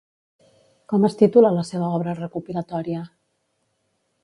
[0.93, 3.05] Com es titula la seva obra recopilatòria?